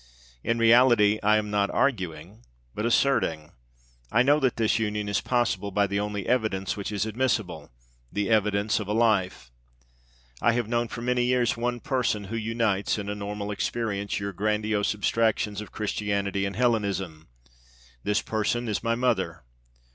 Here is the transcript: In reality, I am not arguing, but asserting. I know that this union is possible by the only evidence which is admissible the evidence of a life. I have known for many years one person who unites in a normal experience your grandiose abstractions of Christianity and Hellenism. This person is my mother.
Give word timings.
In 0.43 0.57
reality, 0.57 1.19
I 1.21 1.37
am 1.37 1.51
not 1.51 1.69
arguing, 1.69 2.43
but 2.73 2.87
asserting. 2.87 3.51
I 4.11 4.23
know 4.23 4.39
that 4.39 4.55
this 4.55 4.79
union 4.79 5.07
is 5.07 5.21
possible 5.21 5.69
by 5.69 5.85
the 5.85 5.99
only 5.99 6.25
evidence 6.27 6.75
which 6.75 6.91
is 6.91 7.05
admissible 7.05 7.71
the 8.11 8.27
evidence 8.27 8.79
of 8.79 8.87
a 8.87 8.93
life. 8.93 9.51
I 10.41 10.53
have 10.53 10.67
known 10.67 10.87
for 10.87 11.03
many 11.03 11.25
years 11.25 11.55
one 11.55 11.79
person 11.81 12.23
who 12.33 12.35
unites 12.35 12.97
in 12.97 13.09
a 13.09 13.13
normal 13.13 13.51
experience 13.51 14.19
your 14.19 14.33
grandiose 14.33 14.95
abstractions 14.95 15.61
of 15.61 15.71
Christianity 15.71 16.45
and 16.47 16.55
Hellenism. 16.55 17.27
This 18.03 18.23
person 18.23 18.67
is 18.67 18.83
my 18.83 18.95
mother. 18.95 19.43